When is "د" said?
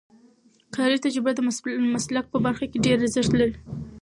1.35-1.39